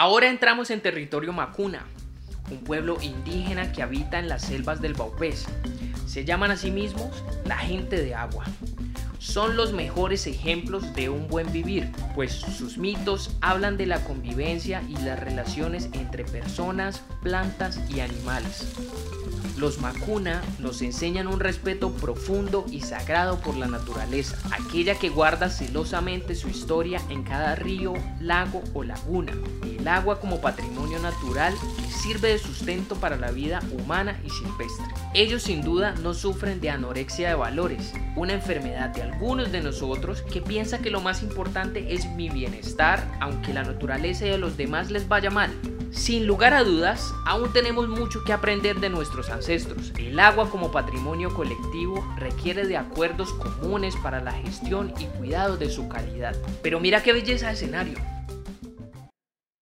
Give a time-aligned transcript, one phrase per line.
[0.00, 1.84] Ahora entramos en territorio Macuna,
[2.52, 5.46] un pueblo indígena que habita en las selvas del Baupés.
[6.06, 8.44] Se llaman a sí mismos la gente de agua.
[9.18, 14.84] Son los mejores ejemplos de un buen vivir, pues sus mitos hablan de la convivencia
[14.88, 18.72] y las relaciones entre personas, plantas y animales.
[19.58, 25.50] Los Macuna nos enseñan un respeto profundo y sagrado por la naturaleza, aquella que guarda
[25.50, 29.32] celosamente su historia en cada río, lago o laguna.
[29.64, 34.86] El agua como patrimonio natural que sirve de sustento para la vida humana y silvestre.
[35.12, 40.22] Ellos sin duda no sufren de anorexia de valores, una enfermedad de algunos de nosotros
[40.22, 44.56] que piensa que lo más importante es mi bienestar, aunque la naturaleza y a los
[44.56, 45.50] demás les vaya mal.
[45.90, 49.92] Sin lugar a dudas, aún tenemos mucho que aprender de nuestros ancestros.
[49.98, 55.70] El agua como patrimonio colectivo requiere de acuerdos comunes para la gestión y cuidado de
[55.70, 56.36] su calidad.
[56.62, 58.17] Pero mira qué belleza de escenario.